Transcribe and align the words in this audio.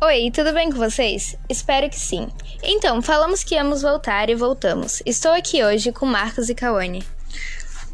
Oi, 0.00 0.30
tudo 0.30 0.52
bem 0.52 0.70
com 0.70 0.78
vocês? 0.78 1.36
Espero 1.48 1.90
que 1.90 1.98
sim. 1.98 2.28
Então, 2.62 3.02
falamos 3.02 3.42
que 3.42 3.56
íamos 3.56 3.82
voltar 3.82 4.30
e 4.30 4.34
voltamos. 4.36 5.02
Estou 5.04 5.32
aqui 5.32 5.64
hoje 5.64 5.90
com 5.90 6.06
Marcos 6.06 6.48
e 6.48 6.54
Kawane. 6.54 7.02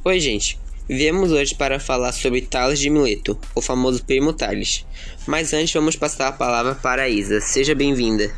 Oi, 0.05 0.21
gente. 0.21 0.61
Viemos 0.87 1.33
hoje 1.33 1.55
para 1.55 1.81
falar 1.81 2.13
sobre 2.13 2.43
Tales 2.43 2.79
de 2.79 2.91
Mileto, 2.91 3.41
o 3.55 3.63
famoso 3.63 4.05
primo 4.05 4.35
Tales. 4.35 4.85
Mas 5.27 5.55
antes 5.55 5.73
vamos 5.73 5.97
passar 5.97 6.29
a 6.29 6.33
palavra 6.33 6.75
para 6.75 7.05
a 7.05 7.09
Isa. 7.09 7.41
Seja 7.41 7.75
bem-vinda. 7.75 8.31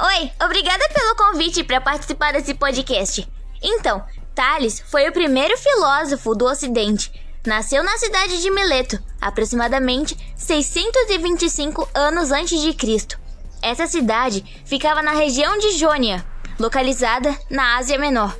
Oi, 0.00 0.30
obrigada 0.42 0.88
pelo 0.88 1.16
convite 1.16 1.62
para 1.64 1.82
participar 1.82 2.32
desse 2.32 2.54
podcast. 2.54 3.28
Então, 3.62 4.02
Tales 4.34 4.82
foi 4.90 5.06
o 5.06 5.12
primeiro 5.12 5.54
filósofo 5.58 6.34
do 6.34 6.46
Ocidente. 6.46 7.12
Nasceu 7.46 7.84
na 7.84 7.98
cidade 7.98 8.40
de 8.40 8.50
Mileto, 8.50 8.98
aproximadamente 9.26 10.16
625 10.36 11.88
anos 11.94 12.30
antes 12.30 12.60
de 12.60 12.72
Cristo. 12.72 13.18
Essa 13.60 13.86
cidade 13.86 14.44
ficava 14.64 15.02
na 15.02 15.12
região 15.12 15.58
de 15.58 15.72
Jônia, 15.72 16.24
localizada 16.58 17.36
na 17.50 17.76
Ásia 17.76 17.98
Menor. 17.98 18.38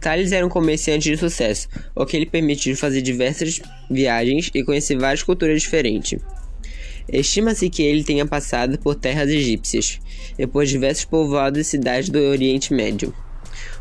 Thales 0.00 0.32
era 0.32 0.46
um 0.46 0.48
comerciante 0.48 1.10
de 1.10 1.16
sucesso, 1.16 1.68
o 1.94 2.06
que 2.06 2.18
lhe 2.18 2.26
permitiu 2.26 2.76
fazer 2.76 3.02
diversas 3.02 3.60
viagens 3.90 4.50
e 4.54 4.64
conhecer 4.64 4.96
várias 4.96 5.22
culturas 5.22 5.62
diferentes. 5.62 6.20
Estima-se 7.08 7.68
que 7.68 7.82
ele 7.82 8.04
tenha 8.04 8.26
passado 8.26 8.78
por 8.78 8.94
terras 8.94 9.28
egípcias 9.28 10.00
e 10.38 10.46
por 10.46 10.64
diversos 10.64 11.04
povoados 11.04 11.60
e 11.60 11.64
cidades 11.64 12.08
do 12.08 12.18
Oriente 12.18 12.72
Médio, 12.72 13.14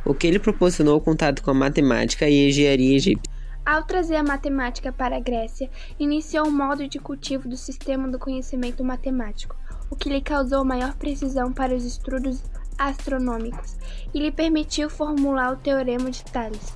o 0.03 0.13
que 0.13 0.31
lhe 0.31 0.39
proporcionou 0.39 0.99
contato 0.99 1.43
com 1.43 1.51
a 1.51 1.55
matemática 1.55 2.27
e 2.27 2.49
engenharia 2.49 2.95
egípcia. 2.95 3.30
Ao 3.71 3.83
trazer 3.83 4.17
a 4.17 4.23
matemática 4.23 4.91
para 4.91 5.15
a 5.15 5.19
Grécia, 5.21 5.69
iniciou 5.97 6.45
um 6.45 6.51
modo 6.51 6.85
de 6.89 6.99
cultivo 6.99 7.47
do 7.47 7.55
sistema 7.55 8.05
do 8.05 8.19
conhecimento 8.19 8.83
matemático, 8.83 9.55
o 9.89 9.95
que 9.95 10.09
lhe 10.09 10.19
causou 10.19 10.65
maior 10.65 10.93
precisão 10.97 11.53
para 11.53 11.73
os 11.73 11.85
estudos 11.85 12.43
astronômicos 12.77 13.77
e 14.13 14.19
lhe 14.19 14.29
permitiu 14.29 14.89
formular 14.89 15.53
o 15.53 15.55
Teorema 15.55 16.11
de 16.11 16.21
Tales, 16.21 16.75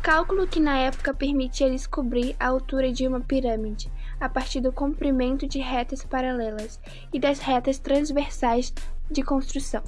cálculo 0.00 0.46
que 0.46 0.60
na 0.60 0.78
época 0.78 1.12
permitia 1.12 1.68
descobrir 1.68 2.36
a 2.38 2.46
altura 2.46 2.92
de 2.92 3.08
uma 3.08 3.20
pirâmide 3.20 3.90
a 4.20 4.28
partir 4.28 4.60
do 4.60 4.70
comprimento 4.70 5.48
de 5.48 5.58
retas 5.58 6.04
paralelas 6.04 6.78
e 7.12 7.18
das 7.18 7.40
retas 7.40 7.80
transversais 7.80 8.72
de 9.10 9.20
construção. 9.20 9.82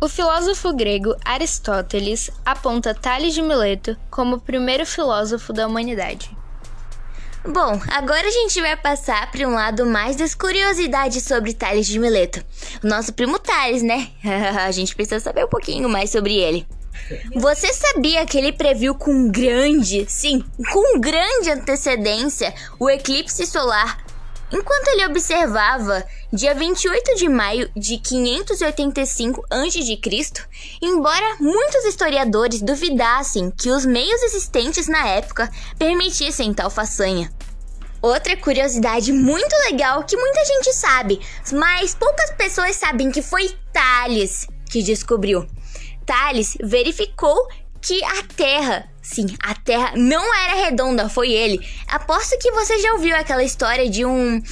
O 0.00 0.08
filósofo 0.08 0.72
grego 0.72 1.16
Aristóteles 1.24 2.30
aponta 2.46 2.94
Tales 2.94 3.34
de 3.34 3.42
Mileto 3.42 3.96
como 4.08 4.36
o 4.36 4.40
primeiro 4.40 4.86
filósofo 4.86 5.52
da 5.52 5.66
humanidade. 5.66 6.30
Bom, 7.44 7.80
agora 7.88 8.28
a 8.28 8.30
gente 8.30 8.60
vai 8.60 8.76
passar 8.76 9.28
para 9.32 9.48
um 9.48 9.54
lado 9.54 9.84
mais 9.84 10.14
das 10.14 10.36
curiosidades 10.36 11.24
sobre 11.24 11.52
Tales 11.52 11.88
de 11.88 11.98
Mileto. 11.98 12.44
O 12.84 12.86
nosso 12.86 13.12
primo 13.12 13.40
Tales, 13.40 13.82
né? 13.82 14.08
a 14.64 14.70
gente 14.70 14.94
precisa 14.94 15.18
saber 15.18 15.44
um 15.44 15.48
pouquinho 15.48 15.88
mais 15.88 16.10
sobre 16.10 16.36
ele. 16.36 16.64
Você 17.34 17.72
sabia 17.72 18.24
que 18.24 18.38
ele 18.38 18.52
previu 18.52 18.94
com 18.94 19.28
grande, 19.28 20.06
sim, 20.08 20.44
com 20.72 21.00
grande 21.00 21.50
antecedência 21.50 22.54
o 22.78 22.88
eclipse 22.88 23.46
solar 23.46 23.98
enquanto 24.52 24.88
ele 24.88 25.06
observava, 25.06 26.04
dia 26.32 26.54
28 26.54 27.16
de 27.16 27.28
maio 27.28 27.70
de 27.76 27.98
585 27.98 29.44
a.C., 29.50 30.46
embora 30.82 31.36
muitos 31.40 31.84
historiadores 31.84 32.62
duvidassem 32.62 33.50
que 33.50 33.70
os 33.70 33.84
meios 33.84 34.22
existentes 34.22 34.88
na 34.88 35.06
época 35.08 35.50
permitissem 35.78 36.52
tal 36.52 36.70
façanha. 36.70 37.32
Outra 38.00 38.36
curiosidade 38.36 39.12
muito 39.12 39.52
legal 39.70 40.04
que 40.04 40.16
muita 40.16 40.44
gente 40.44 40.72
sabe, 40.72 41.20
mas 41.52 41.94
poucas 41.94 42.30
pessoas 42.30 42.76
sabem 42.76 43.10
que 43.10 43.20
foi 43.20 43.56
Thales 43.72 44.46
que 44.70 44.82
descobriu. 44.82 45.46
Thales 46.06 46.56
verificou 46.62 47.48
que 47.88 48.04
a 48.04 48.22
Terra, 48.36 48.86
sim, 49.00 49.26
a 49.42 49.54
Terra 49.54 49.94
não 49.96 50.34
era 50.34 50.66
redonda, 50.66 51.08
foi 51.08 51.32
ele. 51.32 51.66
Aposto 51.88 52.38
que 52.38 52.52
você 52.52 52.78
já 52.80 52.92
ouviu 52.92 53.16
aquela 53.16 53.42
história 53.42 53.88
de 53.88 54.04
um 54.04 54.42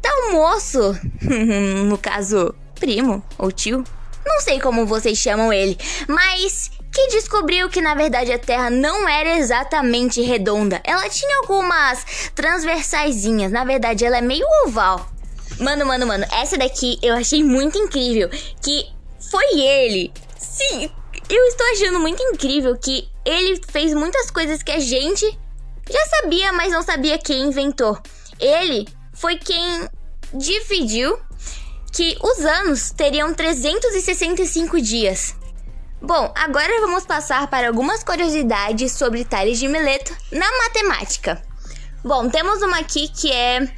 tal 0.00 0.32
moço, 0.32 0.98
no 1.86 1.98
caso, 1.98 2.54
primo 2.76 3.22
ou 3.36 3.52
tio, 3.52 3.84
não 4.24 4.40
sei 4.40 4.58
como 4.58 4.86
vocês 4.86 5.18
chamam 5.18 5.52
ele, 5.52 5.76
mas 6.08 6.70
que 6.90 7.08
descobriu 7.08 7.68
que 7.68 7.82
na 7.82 7.94
verdade 7.94 8.32
a 8.32 8.38
Terra 8.38 8.70
não 8.70 9.06
era 9.06 9.36
exatamente 9.36 10.22
redonda. 10.22 10.80
Ela 10.82 11.06
tinha 11.10 11.36
algumas 11.42 12.30
transversaisinhas, 12.34 13.52
na 13.52 13.62
verdade 13.62 14.06
ela 14.06 14.16
é 14.16 14.22
meio 14.22 14.46
oval. 14.64 15.06
Mano, 15.58 15.84
mano, 15.84 16.06
mano, 16.06 16.24
essa 16.32 16.56
daqui 16.56 16.98
eu 17.02 17.14
achei 17.14 17.44
muito 17.44 17.76
incrível, 17.76 18.30
que 18.62 18.86
foi 19.30 19.60
ele. 19.60 20.10
Sim, 20.38 20.90
eu 21.30 21.46
estou 21.46 21.66
achando 21.72 22.00
muito 22.00 22.20
incrível 22.22 22.76
que 22.76 23.08
ele 23.24 23.60
fez 23.68 23.94
muitas 23.94 24.30
coisas 24.30 24.62
que 24.62 24.72
a 24.72 24.80
gente 24.80 25.24
já 25.88 26.06
sabia, 26.06 26.52
mas 26.52 26.72
não 26.72 26.82
sabia 26.82 27.18
quem 27.18 27.44
inventou. 27.44 27.98
Ele 28.38 28.88
foi 29.12 29.36
quem 29.36 29.88
dividiu 30.34 31.18
que 31.92 32.16
os 32.22 32.44
anos 32.44 32.90
teriam 32.90 33.32
365 33.32 34.80
dias. 34.80 35.36
Bom, 36.02 36.32
agora 36.34 36.80
vamos 36.80 37.04
passar 37.04 37.48
para 37.48 37.68
algumas 37.68 38.02
curiosidades 38.02 38.92
sobre 38.92 39.24
Tales 39.24 39.58
de 39.58 39.68
Mileto 39.68 40.16
na 40.32 40.46
matemática. 40.64 41.42
Bom, 42.02 42.28
temos 42.28 42.62
uma 42.62 42.78
aqui 42.78 43.08
que 43.08 43.30
é 43.30 43.68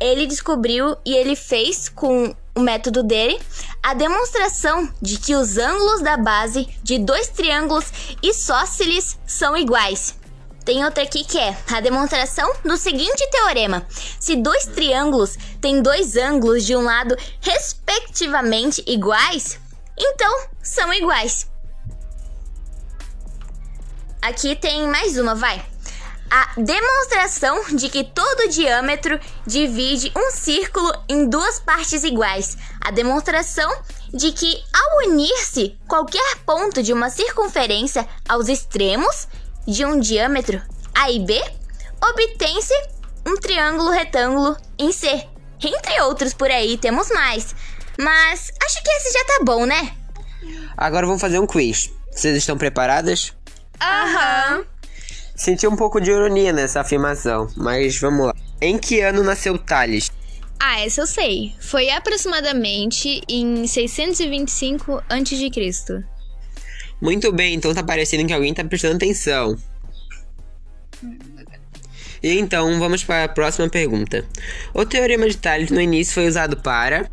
ele 0.00 0.26
descobriu 0.26 0.96
e 1.04 1.14
ele 1.14 1.34
fez 1.34 1.88
com 1.88 2.34
o 2.54 2.60
método 2.60 3.02
dele 3.02 3.38
a 3.82 3.94
demonstração 3.94 4.90
de 5.00 5.18
que 5.18 5.34
os 5.34 5.58
ângulos 5.58 6.02
da 6.02 6.16
base 6.16 6.66
de 6.82 6.98
dois 6.98 7.28
triângulos 7.28 7.92
isósceles 8.22 9.18
são 9.26 9.56
iguais. 9.56 10.16
Tem 10.64 10.84
outra 10.84 11.04
aqui 11.04 11.22
que 11.22 11.38
é 11.38 11.56
a 11.72 11.80
demonstração 11.80 12.52
do 12.64 12.76
seguinte 12.76 13.28
teorema: 13.30 13.86
se 14.18 14.34
dois 14.34 14.66
triângulos 14.66 15.36
têm 15.60 15.80
dois 15.80 16.16
ângulos 16.16 16.64
de 16.64 16.74
um 16.74 16.82
lado 16.82 17.16
respectivamente 17.40 18.82
iguais, 18.86 19.60
então 19.96 20.46
são 20.62 20.92
iguais. 20.92 21.48
Aqui 24.20 24.56
tem 24.56 24.88
mais 24.88 25.16
uma, 25.16 25.36
vai. 25.36 25.64
A 26.30 26.60
demonstração 26.60 27.76
de 27.76 27.88
que 27.88 28.04
todo 28.04 28.48
diâmetro 28.48 29.18
divide 29.46 30.12
um 30.16 30.30
círculo 30.30 30.92
em 31.08 31.28
duas 31.28 31.60
partes 31.60 32.02
iguais. 32.02 32.56
A 32.80 32.90
demonstração 32.90 33.70
de 34.12 34.32
que, 34.32 34.62
ao 34.72 35.08
unir-se 35.08 35.78
qualquer 35.86 36.36
ponto 36.44 36.82
de 36.82 36.92
uma 36.92 37.10
circunferência 37.10 38.06
aos 38.28 38.48
extremos 38.48 39.28
de 39.66 39.84
um 39.84 40.00
diâmetro 40.00 40.60
A 40.94 41.10
e 41.10 41.20
B, 41.20 41.42
obtém-se 42.02 42.74
um 43.26 43.36
triângulo 43.36 43.90
retângulo 43.90 44.56
em 44.78 44.92
C. 44.92 45.26
Entre 45.62 46.00
outros 46.02 46.34
por 46.34 46.50
aí, 46.50 46.76
temos 46.76 47.08
mais. 47.10 47.54
Mas 47.98 48.50
acho 48.64 48.82
que 48.82 48.90
esse 48.90 49.12
já 49.12 49.24
tá 49.24 49.40
bom, 49.44 49.64
né? 49.64 49.96
Agora 50.76 51.06
vamos 51.06 51.20
fazer 51.20 51.38
um 51.38 51.46
quiz. 51.46 51.90
Vocês 52.10 52.36
estão 52.36 52.58
preparadas? 52.58 53.32
Aham. 53.80 54.64
Senti 55.36 55.66
um 55.66 55.76
pouco 55.76 56.00
de 56.00 56.10
ironia 56.10 56.50
nessa 56.50 56.80
afirmação, 56.80 57.48
mas 57.54 58.00
vamos 58.00 58.26
lá. 58.26 58.34
Em 58.60 58.78
que 58.78 59.00
ano 59.00 59.22
nasceu 59.22 59.58
Tales? 59.58 60.10
Ah, 60.58 60.80
essa 60.80 61.02
eu 61.02 61.06
sei. 61.06 61.54
Foi 61.60 61.90
aproximadamente 61.90 63.20
em 63.28 63.66
625 63.66 65.02
a.C. 65.08 66.04
Muito 67.00 67.30
bem, 67.32 67.54
então 67.54 67.74
tá 67.74 67.84
parecendo 67.84 68.26
que 68.26 68.32
alguém 68.32 68.54
tá 68.54 68.64
prestando 68.64 68.96
atenção. 68.96 69.58
E 72.22 72.38
então, 72.38 72.78
vamos 72.78 73.04
para 73.04 73.24
a 73.24 73.28
próxima 73.28 73.68
pergunta. 73.68 74.24
O 74.72 74.86
teorema 74.86 75.28
de 75.28 75.36
Tales 75.36 75.70
no 75.70 75.80
início 75.80 76.14
foi 76.14 76.26
usado 76.26 76.56
para 76.56 77.10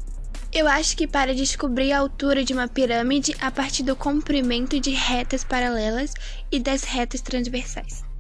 Eu 0.54 0.66
acho 0.66 0.96
que 0.96 1.06
para 1.06 1.36
descobrir 1.36 1.92
a 1.92 2.00
altura 2.00 2.46
de 2.46 2.54
uma 2.54 2.70
pirâmide 2.70 3.36
a 3.42 3.52
partir 3.52 3.84
do 3.84 3.98
comprimento 3.98 4.80
de 4.80 4.92
retas 4.92 5.44
paralelas 5.44 6.14
e 6.50 6.58
das 6.58 6.86
retas 6.86 7.20
transversais. 7.20 8.13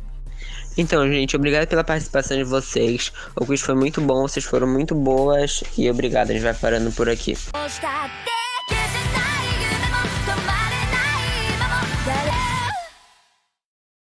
Então, 0.77 1.07
gente, 1.07 1.35
obrigado 1.35 1.67
pela 1.67 1.83
participação 1.83 2.37
de 2.37 2.43
vocês. 2.43 3.11
O 3.35 3.45
quiz 3.45 3.61
foi 3.61 3.75
muito 3.75 4.01
bom, 4.01 4.27
vocês 4.27 4.45
foram 4.45 4.67
muito 4.67 4.95
boas 4.95 5.63
e 5.77 5.89
obrigado. 5.89 6.31
A 6.31 6.33
gente 6.33 6.43
vai 6.43 6.53
parando 6.53 6.91
por 6.91 7.09
aqui. 7.09 7.37